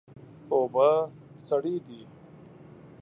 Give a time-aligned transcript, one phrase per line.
[0.53, 0.89] اوبه
[1.47, 2.01] سړې دي.